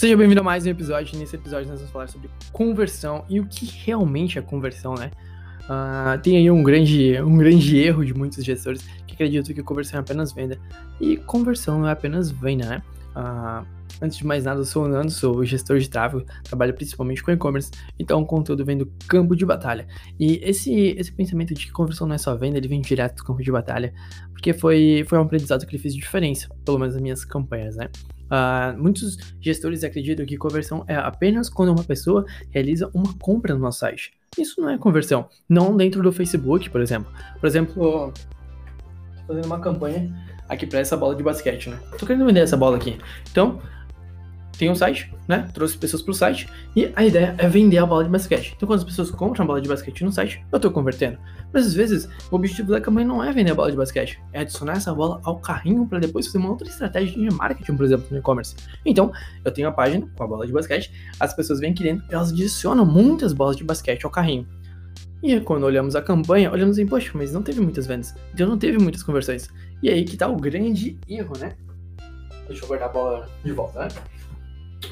Seja 0.00 0.16
bem-vindo 0.16 0.40
a 0.40 0.42
mais 0.42 0.64
um 0.64 0.70
episódio. 0.70 1.18
Nesse 1.18 1.36
episódio 1.36 1.68
nós 1.68 1.78
vamos 1.78 1.92
falar 1.92 2.08
sobre 2.08 2.30
conversão 2.52 3.22
e 3.28 3.38
o 3.38 3.44
que 3.44 3.66
realmente 3.66 4.38
é 4.38 4.40
conversão, 4.40 4.94
né? 4.94 5.10
Uh, 5.64 6.18
tem 6.22 6.38
aí 6.38 6.50
um 6.50 6.62
grande, 6.62 7.20
um 7.20 7.36
grande 7.36 7.76
erro 7.76 8.02
de 8.02 8.14
muitos 8.14 8.42
gestores 8.42 8.80
que 9.06 9.12
acreditam 9.12 9.54
que 9.54 9.62
conversão 9.62 9.98
é 9.98 10.00
apenas 10.00 10.32
venda. 10.32 10.58
E 10.98 11.18
conversão 11.18 11.80
não 11.80 11.86
é 11.86 11.92
apenas 11.92 12.30
venda, 12.30 12.64
né? 12.64 12.82
Uh, 13.14 13.66
antes 14.00 14.18
de 14.18 14.26
mais 14.26 14.44
nada, 14.44 14.60
eu 14.60 14.64
sou 14.64 14.84
o 14.84 14.88
Nando, 14.88 15.10
sou 15.10 15.44
gestor 15.44 15.78
de 15.78 15.88
tráfego, 15.88 16.24
trabalho 16.44 16.74
principalmente 16.74 17.22
com 17.22 17.30
e-commerce, 17.30 17.70
então 17.98 18.20
o 18.20 18.26
conteúdo 18.26 18.64
vem 18.64 18.76
do 18.76 18.86
campo 19.08 19.36
de 19.36 19.44
batalha. 19.44 19.86
E 20.18 20.40
esse, 20.42 20.72
esse 20.98 21.12
pensamento 21.12 21.54
de 21.54 21.66
que 21.66 21.72
conversão 21.72 22.06
não 22.06 22.14
é 22.14 22.18
só 22.18 22.34
venda, 22.36 22.58
ele 22.58 22.68
vem 22.68 22.80
direto 22.80 23.16
do 23.16 23.24
campo 23.24 23.42
de 23.42 23.50
batalha, 23.50 23.92
porque 24.32 24.52
foi, 24.52 25.04
foi 25.08 25.18
um 25.18 25.22
aprendizado 25.22 25.66
que 25.66 25.74
ele 25.74 25.82
fez 25.82 25.94
diferença, 25.94 26.48
pelo 26.64 26.78
menos 26.78 26.94
nas 26.94 27.02
minhas 27.02 27.24
campanhas, 27.24 27.76
né? 27.76 27.88
Uh, 28.30 28.80
muitos 28.80 29.16
gestores 29.40 29.82
acreditam 29.82 30.24
que 30.24 30.36
conversão 30.36 30.84
é 30.86 30.94
apenas 30.94 31.48
quando 31.48 31.70
uma 31.70 31.82
pessoa 31.82 32.24
realiza 32.50 32.88
uma 32.94 33.12
compra 33.14 33.54
no 33.54 33.60
nosso 33.60 33.80
site. 33.80 34.12
Isso 34.38 34.60
não 34.60 34.70
é 34.70 34.78
conversão. 34.78 35.28
Não 35.48 35.76
dentro 35.76 36.00
do 36.00 36.12
Facebook, 36.12 36.70
por 36.70 36.80
exemplo. 36.80 37.12
Por 37.40 37.46
exemplo, 37.48 38.12
fazendo 39.26 39.46
uma 39.46 39.58
campanha 39.58 40.14
aqui 40.48 40.66
para 40.66 40.78
essa 40.78 40.96
bola 40.96 41.14
de 41.14 41.22
basquete, 41.22 41.70
né? 41.70 41.78
Tô 41.98 42.06
querendo 42.06 42.24
vender 42.24 42.40
essa 42.40 42.56
bola 42.56 42.76
aqui. 42.76 42.98
Então, 43.30 43.60
tem 44.60 44.70
um 44.70 44.74
site, 44.74 45.10
né? 45.26 45.48
Trouxe 45.54 45.78
pessoas 45.78 46.02
pro 46.02 46.12
site 46.12 46.46
e 46.76 46.92
a 46.94 47.02
ideia 47.02 47.34
é 47.38 47.48
vender 47.48 47.78
a 47.78 47.86
bola 47.86 48.04
de 48.04 48.10
basquete. 48.10 48.52
Então, 48.54 48.66
quando 48.66 48.80
as 48.80 48.84
pessoas 48.84 49.10
compram 49.10 49.44
a 49.44 49.46
bola 49.46 49.58
de 49.58 49.66
basquete 49.66 50.04
no 50.04 50.12
site, 50.12 50.44
eu 50.52 50.60
tô 50.60 50.70
convertendo. 50.70 51.16
Mas 51.50 51.68
às 51.68 51.72
vezes, 51.72 52.06
o 52.30 52.36
objetivo 52.36 52.70
da 52.70 52.78
campanha 52.78 53.06
não 53.06 53.24
é 53.24 53.32
vender 53.32 53.52
a 53.52 53.54
bola 53.54 53.70
de 53.70 53.76
basquete, 53.78 54.20
é 54.34 54.40
adicionar 54.40 54.74
essa 54.74 54.94
bola 54.94 55.18
ao 55.24 55.40
carrinho 55.40 55.86
para 55.86 55.98
depois 55.98 56.26
fazer 56.26 56.36
uma 56.36 56.50
outra 56.50 56.68
estratégia 56.68 57.18
de 57.18 57.34
marketing, 57.34 57.74
por 57.74 57.86
exemplo, 57.86 58.06
no 58.10 58.18
e-commerce. 58.18 58.54
Então, 58.84 59.10
eu 59.42 59.50
tenho 59.50 59.66
a 59.66 59.72
página 59.72 60.06
com 60.14 60.24
a 60.24 60.26
bola 60.26 60.46
de 60.46 60.52
basquete, 60.52 60.92
as 61.18 61.32
pessoas 61.32 61.58
vêm 61.58 61.72
querendo, 61.72 62.04
elas 62.10 62.30
adicionam 62.30 62.84
muitas 62.84 63.32
bolas 63.32 63.56
de 63.56 63.64
basquete 63.64 64.04
ao 64.04 64.10
carrinho. 64.10 64.46
E 65.22 65.40
quando 65.40 65.64
olhamos 65.64 65.96
a 65.96 66.02
campanha, 66.02 66.52
olhamos 66.52 66.78
em, 66.78 66.86
poxa, 66.86 67.12
mas 67.14 67.32
não 67.32 67.42
teve 67.42 67.62
muitas 67.62 67.86
vendas, 67.86 68.14
então 68.34 68.46
não 68.46 68.58
teve 68.58 68.76
muitas 68.76 69.02
conversões. 69.02 69.48
E 69.82 69.88
aí 69.88 70.04
que 70.04 70.18
tá 70.18 70.28
o 70.28 70.36
grande 70.36 70.98
erro, 71.08 71.32
né? 71.38 71.54
Deixa 72.46 72.62
eu 72.62 72.68
guardar 72.68 72.90
a 72.90 72.92
bola 72.92 73.28
de 73.42 73.52
volta, 73.52 73.80
né? 73.80 73.88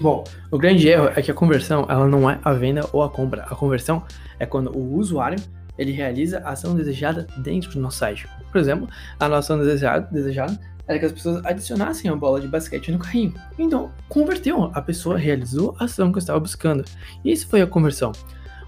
Bom, 0.00 0.24
o 0.50 0.58
grande 0.58 0.86
erro 0.88 1.10
é 1.14 1.22
que 1.22 1.30
a 1.30 1.34
conversão 1.34 1.86
ela 1.88 2.06
não 2.06 2.30
é 2.30 2.38
a 2.44 2.52
venda 2.52 2.88
ou 2.92 3.02
a 3.02 3.10
compra. 3.10 3.42
A 3.44 3.54
conversão 3.54 4.04
é 4.38 4.46
quando 4.46 4.70
o 4.76 4.96
usuário 4.96 5.38
ele 5.76 5.92
realiza 5.92 6.38
a 6.40 6.50
ação 6.50 6.74
desejada 6.74 7.26
dentro 7.38 7.70
do 7.70 7.80
nosso 7.80 7.98
site. 7.98 8.28
Por 8.50 8.60
exemplo, 8.60 8.88
a 9.18 9.28
nossa 9.28 9.54
ação 9.54 9.58
desejada, 10.10 10.58
era 10.86 10.98
que 10.98 11.04
as 11.04 11.12
pessoas 11.12 11.44
adicionassem 11.44 12.10
a 12.10 12.16
bola 12.16 12.40
de 12.40 12.48
basquete 12.48 12.90
no 12.90 12.98
carrinho. 12.98 13.34
Então, 13.58 13.92
converteu. 14.08 14.70
A 14.72 14.80
pessoa 14.80 15.18
realizou 15.18 15.76
a 15.78 15.84
ação 15.84 16.10
que 16.10 16.16
eu 16.16 16.20
estava 16.20 16.40
buscando. 16.40 16.84
E 17.24 17.30
isso 17.30 17.46
foi 17.46 17.60
a 17.60 17.66
conversão. 17.66 18.12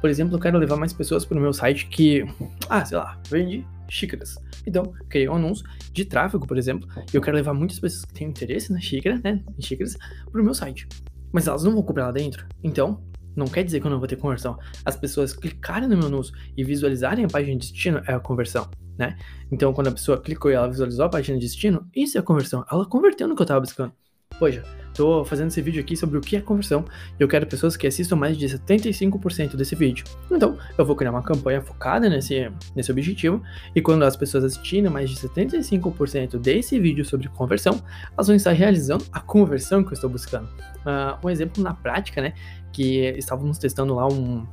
Por 0.00 0.08
exemplo, 0.08 0.34
eu 0.34 0.40
quero 0.40 0.58
levar 0.58 0.76
mais 0.76 0.92
pessoas 0.92 1.24
para 1.24 1.36
o 1.36 1.40
meu 1.40 1.52
site 1.52 1.86
que, 1.86 2.26
ah, 2.70 2.84
sei 2.84 2.96
lá, 2.96 3.18
vende 3.28 3.66
xícaras. 3.88 4.36
Então, 4.66 4.92
criei 5.08 5.28
um 5.28 5.34
anúncio 5.34 5.64
de 5.92 6.04
tráfego, 6.04 6.46
por 6.46 6.58
exemplo, 6.58 6.88
e 7.12 7.16
eu 7.16 7.20
quero 7.20 7.36
levar 7.36 7.54
muitas 7.54 7.78
pessoas 7.78 8.04
que 8.04 8.14
têm 8.14 8.28
interesse 8.28 8.72
na 8.72 8.80
xícara, 8.80 9.20
né, 9.22 9.42
em 9.58 9.62
xícaras, 9.62 9.96
para 10.30 10.40
o 10.40 10.44
meu 10.44 10.54
site. 10.54 10.86
Mas 11.32 11.46
elas 11.46 11.64
não 11.64 11.72
vão 11.72 11.82
comprar 11.82 12.06
lá 12.06 12.12
dentro. 12.12 12.46
Então, 12.62 13.02
não 13.36 13.46
quer 13.46 13.62
dizer 13.62 13.80
que 13.80 13.86
eu 13.86 13.90
não 13.90 13.98
vou 13.98 14.08
ter 14.08 14.16
conversão. 14.16 14.58
As 14.84 14.96
pessoas 14.96 15.34
clicarem 15.34 15.88
no 15.88 15.96
meu 15.96 16.06
anúncio 16.06 16.34
e 16.56 16.64
visualizarem 16.64 17.24
a 17.24 17.28
página 17.28 17.52
de 17.52 17.70
destino 17.70 18.02
é 18.06 18.14
a 18.14 18.20
conversão, 18.20 18.68
né? 18.98 19.18
Então, 19.52 19.74
quando 19.74 19.88
a 19.88 19.92
pessoa 19.92 20.20
clicou 20.20 20.50
e 20.50 20.54
ela 20.54 20.68
visualizou 20.68 21.04
a 21.04 21.08
página 21.08 21.38
de 21.38 21.44
destino, 21.44 21.86
isso 21.94 22.16
é 22.16 22.20
a 22.20 22.24
conversão. 22.24 22.64
Ela 22.72 22.88
converteu 22.88 23.28
no 23.28 23.36
que 23.36 23.42
eu 23.42 23.44
estava 23.44 23.60
buscando. 23.60 23.92
Poxa, 24.38 24.62
tô 24.94 25.24
fazendo 25.24 25.48
esse 25.48 25.60
vídeo 25.60 25.80
aqui 25.80 25.96
sobre 25.96 26.18
o 26.18 26.20
que 26.20 26.36
é 26.36 26.40
conversão 26.40 26.84
e 27.18 27.22
eu 27.22 27.28
quero 27.28 27.46
pessoas 27.46 27.76
que 27.76 27.86
assistam 27.86 28.16
mais 28.16 28.36
de 28.36 28.46
75% 28.46 29.56
desse 29.56 29.74
vídeo. 29.74 30.04
Então, 30.30 30.56
eu 30.76 30.84
vou 30.84 30.96
criar 30.96 31.10
uma 31.10 31.22
campanha 31.22 31.60
focada 31.60 32.08
nesse, 32.08 32.50
nesse 32.74 32.90
objetivo 32.90 33.42
e 33.74 33.82
quando 33.82 34.02
as 34.04 34.16
pessoas 34.16 34.44
assistirem 34.44 34.90
mais 34.90 35.10
de 35.10 35.16
75% 35.16 36.38
desse 36.38 36.78
vídeo 36.80 37.04
sobre 37.04 37.28
conversão, 37.28 37.80
elas 38.12 38.26
vão 38.26 38.36
estar 38.36 38.52
realizando 38.52 39.04
a 39.12 39.20
conversão 39.20 39.82
que 39.82 39.90
eu 39.90 39.94
estou 39.94 40.10
buscando. 40.10 40.46
Uh, 40.46 41.26
um 41.26 41.30
exemplo 41.30 41.62
na 41.62 41.74
prática, 41.74 42.22
né, 42.22 42.32
que 42.72 43.14
estávamos 43.18 43.58
testando 43.58 43.94
lá 43.94 44.06
um, 44.06 44.46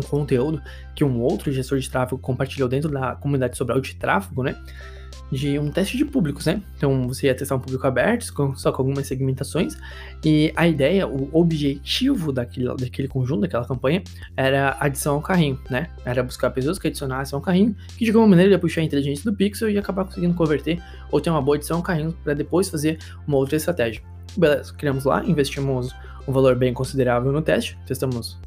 um 0.00 0.08
conteúdo 0.08 0.60
que 0.94 1.04
um 1.04 1.20
outro 1.20 1.52
gestor 1.52 1.78
de 1.78 1.88
tráfego 1.88 2.20
compartilhou 2.20 2.68
dentro 2.68 2.90
da 2.90 3.14
comunidade 3.16 3.56
Sobral 3.56 3.80
de 3.80 3.94
tráfego, 3.94 4.42
né? 4.42 4.56
de 5.30 5.58
um 5.58 5.70
teste 5.70 5.96
de 5.96 6.04
públicos, 6.04 6.44
né? 6.46 6.60
Então 6.76 7.06
você 7.06 7.26
ia 7.26 7.34
testar 7.34 7.54
um 7.54 7.60
público 7.60 7.86
aberto, 7.86 8.24
só 8.56 8.72
com 8.72 8.82
algumas 8.82 9.06
segmentações, 9.06 9.76
e 10.24 10.52
a 10.56 10.66
ideia, 10.66 11.06
o 11.06 11.30
objetivo 11.32 12.32
daquele, 12.32 12.66
daquele 12.74 13.08
conjunto, 13.08 13.42
daquela 13.42 13.64
campanha, 13.64 14.02
era 14.36 14.76
adição 14.80 15.14
ao 15.14 15.22
carrinho, 15.22 15.58
né? 15.70 15.88
Era 16.04 16.22
buscar 16.22 16.50
pessoas 16.50 16.78
que 16.78 16.88
adicionassem 16.88 17.36
ao 17.36 17.40
carrinho, 17.40 17.76
que 17.96 18.04
de 18.04 18.10
alguma 18.10 18.26
maneira 18.26 18.52
ia 18.52 18.58
puxar 18.58 18.80
a 18.80 18.84
inteligência 18.84 19.30
do 19.30 19.36
pixel 19.36 19.70
e 19.70 19.78
acabar 19.78 20.04
conseguindo 20.04 20.34
converter 20.34 20.82
ou 21.10 21.20
ter 21.20 21.30
uma 21.30 21.40
boa 21.40 21.56
adição 21.56 21.76
ao 21.76 21.82
carrinho 21.82 22.12
para 22.24 22.34
depois 22.34 22.68
fazer 22.68 22.98
uma 23.26 23.36
outra 23.36 23.56
estratégia. 23.56 24.02
Beleza, 24.36 24.72
criamos 24.74 25.04
lá, 25.04 25.24
investimos 25.24 25.94
um 26.26 26.32
valor 26.32 26.56
bem 26.56 26.72
considerável 26.72 27.32
no 27.32 27.42
teste, 27.42 27.78
testamos 27.86 28.38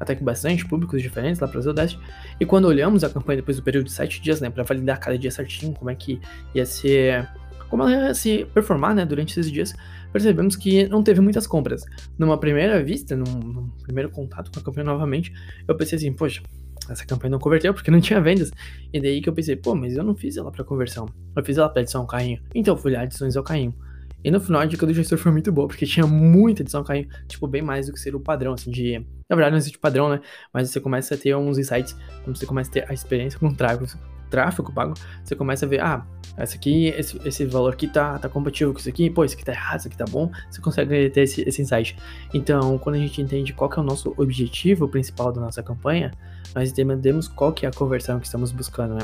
até 0.00 0.14
que 0.14 0.24
bastante 0.24 0.66
públicos 0.66 1.02
diferentes 1.02 1.40
lá 1.40 1.46
para 1.46 1.58
o 1.58 1.62
Zodeste. 1.62 2.00
E 2.40 2.46
quando 2.46 2.64
olhamos 2.64 3.04
a 3.04 3.10
campanha 3.10 3.36
depois 3.36 3.58
do 3.58 3.62
período 3.62 3.84
de 3.84 3.92
7 3.92 4.22
dias, 4.22 4.40
né, 4.40 4.48
para 4.48 4.64
validar 4.64 4.98
cada 4.98 5.16
dia 5.18 5.30
certinho 5.30 5.74
como 5.74 5.90
é 5.90 5.94
que 5.94 6.18
ia 6.54 6.64
ser, 6.64 7.28
como 7.68 7.82
ela 7.82 8.08
ia 8.08 8.14
se 8.14 8.46
performar, 8.46 8.94
né, 8.94 9.04
durante 9.04 9.38
esses 9.38 9.52
dias, 9.52 9.74
percebemos 10.10 10.56
que 10.56 10.88
não 10.88 11.02
teve 11.02 11.20
muitas 11.20 11.46
compras. 11.46 11.84
Numa 12.18 12.38
primeira 12.38 12.82
vista, 12.82 13.14
num, 13.14 13.24
num 13.24 13.68
primeiro 13.82 14.10
contato 14.10 14.50
com 14.50 14.58
a 14.58 14.62
campanha 14.62 14.86
novamente, 14.86 15.32
eu 15.68 15.76
pensei 15.76 15.96
assim, 15.98 16.12
poxa, 16.12 16.42
essa 16.88 17.04
campanha 17.04 17.32
não 17.32 17.38
converteu 17.38 17.74
porque 17.74 17.90
não 17.90 18.00
tinha 18.00 18.20
vendas. 18.20 18.50
E 18.92 19.00
daí 19.00 19.20
que 19.20 19.28
eu 19.28 19.32
pensei, 19.32 19.54
pô, 19.54 19.74
mas 19.74 19.96
eu 19.96 20.02
não 20.02 20.16
fiz 20.16 20.36
ela 20.36 20.50
para 20.50 20.64
conversão. 20.64 21.06
Eu 21.36 21.44
fiz 21.44 21.58
ela 21.58 21.68
para 21.68 21.82
adição 21.82 22.00
ao 22.00 22.06
carrinho. 22.06 22.40
Então 22.54 22.74
eu 22.74 22.78
fui 22.78 22.92
lá 22.92 23.02
adições 23.02 23.36
ao 23.36 23.44
carrinho. 23.44 23.74
E 24.22 24.30
no 24.30 24.40
final 24.40 24.60
a 24.60 24.66
dica 24.66 24.86
do 24.86 24.92
gestor 24.92 25.18
foi 25.18 25.32
muito 25.32 25.50
boa, 25.50 25.66
porque 25.66 25.86
tinha 25.86 26.06
muita 26.06 26.62
edição 26.62 26.84
caindo, 26.84 27.08
tipo, 27.26 27.46
bem 27.46 27.62
mais 27.62 27.86
do 27.86 27.92
que 27.92 28.00
ser 28.00 28.14
o 28.14 28.20
padrão, 28.20 28.52
assim, 28.52 28.70
de. 28.70 28.98
Na 29.28 29.36
verdade, 29.36 29.52
não 29.52 29.58
existe 29.58 29.78
padrão, 29.78 30.08
né? 30.08 30.20
Mas 30.52 30.70
você 30.70 30.80
começa 30.80 31.14
a 31.14 31.18
ter 31.18 31.32
alguns 31.32 31.58
insights, 31.58 31.96
quando 32.24 32.36
você 32.36 32.46
começa 32.46 32.68
a 32.70 32.72
ter 32.72 32.90
a 32.90 32.92
experiência 32.92 33.38
com 33.38 33.52
tráfego, 33.54 33.86
tráfego 34.28 34.72
pago, 34.72 34.94
você 35.22 35.34
começa 35.34 35.66
a 35.66 35.68
ver, 35.68 35.80
ah, 35.80 36.06
esse 36.38 36.56
aqui, 36.56 36.86
esse, 36.88 37.20
esse 37.24 37.44
valor 37.44 37.72
aqui 37.72 37.86
tá, 37.86 38.18
tá 38.18 38.28
compatível 38.28 38.72
com 38.72 38.78
isso 38.78 38.88
aqui, 38.88 39.10
pô, 39.10 39.24
isso 39.24 39.34
aqui 39.34 39.44
tá 39.44 39.52
errado, 39.52 39.80
isso 39.80 39.88
aqui 39.88 39.96
tá 39.96 40.04
bom, 40.08 40.30
você 40.50 40.60
consegue 40.60 41.10
ter 41.10 41.22
esse, 41.22 41.42
esse 41.42 41.60
insight. 41.60 41.96
Então, 42.32 42.78
quando 42.78 42.96
a 42.96 42.98
gente 42.98 43.20
entende 43.20 43.52
qual 43.52 43.70
é 43.76 43.80
o 43.80 43.82
nosso 43.82 44.14
objetivo 44.16 44.88
principal 44.88 45.32
da 45.32 45.40
nossa 45.40 45.62
campanha, 45.62 46.12
nós 46.54 46.70
entendemos 46.70 47.28
qual 47.28 47.52
que 47.52 47.66
é 47.66 47.68
a 47.68 47.72
conversão 47.72 48.18
que 48.18 48.26
estamos 48.26 48.52
buscando, 48.52 48.94
né? 48.94 49.02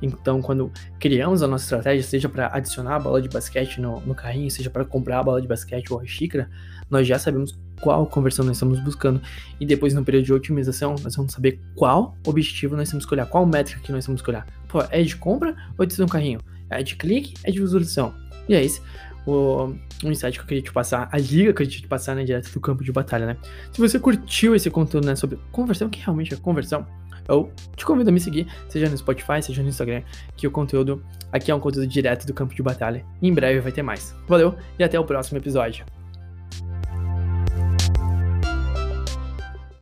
Então, 0.00 0.40
quando 0.40 0.70
criamos 0.98 1.42
a 1.42 1.46
nossa 1.46 1.64
estratégia, 1.64 2.02
seja 2.02 2.28
para 2.28 2.48
adicionar 2.54 2.96
a 2.96 2.98
bola 2.98 3.20
de 3.20 3.28
basquete 3.28 3.80
no, 3.80 4.00
no 4.00 4.14
carrinho, 4.14 4.50
seja 4.50 4.70
para 4.70 4.84
comprar 4.84 5.20
a 5.20 5.22
bola 5.22 5.40
de 5.40 5.48
basquete 5.48 5.92
ou 5.92 6.00
a 6.00 6.06
xícara, 6.06 6.48
nós 6.90 7.06
já 7.06 7.18
sabemos 7.18 7.58
qual 7.80 8.06
conversão 8.06 8.44
nós 8.44 8.56
estamos 8.56 8.80
buscando. 8.80 9.20
E 9.60 9.66
depois, 9.66 9.94
no 9.94 10.04
período 10.04 10.24
de 10.24 10.32
otimização, 10.32 10.94
nós 11.02 11.14
vamos 11.16 11.32
saber 11.32 11.60
qual 11.74 12.16
objetivo 12.26 12.76
nós 12.76 12.88
temos 12.88 13.04
que 13.04 13.14
olhar, 13.14 13.26
qual 13.26 13.44
métrica 13.46 13.80
que 13.80 13.92
nós 13.92 14.04
temos 14.04 14.22
que 14.22 14.30
olhar. 14.30 14.46
Pô, 14.68 14.82
é 14.90 15.02
de 15.02 15.16
compra 15.16 15.54
ou 15.76 15.84
de 15.84 15.98
no 15.98 16.08
carrinho? 16.08 16.40
É 16.70 16.82
de 16.82 16.96
clique? 16.96 17.34
É 17.44 17.50
de 17.50 17.60
visualização? 17.60 18.14
E 18.48 18.54
é 18.54 18.64
esse 18.64 18.80
o, 19.28 19.74
o 20.02 20.10
insight 20.10 20.38
que 20.38 20.44
eu 20.44 20.46
queria 20.46 20.62
te 20.62 20.72
passar, 20.72 21.08
a 21.12 21.18
dica 21.18 21.52
que 21.52 21.62
eu 21.62 21.66
queria 21.66 21.82
te 21.82 21.86
passar, 21.86 22.16
né, 22.16 22.24
direto 22.24 22.50
do 22.50 22.60
campo 22.60 22.82
de 22.82 22.90
batalha, 22.90 23.26
né? 23.26 23.36
Se 23.72 23.80
você 23.80 23.98
curtiu 23.98 24.54
esse 24.54 24.70
conteúdo, 24.70 25.06
né, 25.06 25.14
sobre 25.14 25.38
conversão, 25.52 25.88
que 25.90 26.00
realmente 26.00 26.32
é 26.32 26.36
conversão, 26.36 26.86
eu 27.28 27.50
te 27.76 27.84
convido 27.84 28.10
a 28.10 28.12
me 28.12 28.20
seguir, 28.20 28.46
seja 28.68 28.88
no 28.88 28.96
Spotify, 28.96 29.42
seja 29.42 29.62
no 29.62 29.68
Instagram, 29.68 30.02
que 30.36 30.46
o 30.46 30.50
conteúdo 30.50 31.04
aqui 31.30 31.50
é 31.50 31.54
um 31.54 31.60
conteúdo 31.60 31.86
direto 31.86 32.26
do 32.26 32.34
campo 32.34 32.54
de 32.54 32.62
batalha. 32.62 33.04
Em 33.22 33.32
breve 33.32 33.60
vai 33.60 33.72
ter 33.72 33.82
mais. 33.82 34.14
Valeu 34.26 34.54
e 34.78 34.84
até 34.84 34.98
o 34.98 35.04
próximo 35.04 35.38
episódio. 35.38 35.84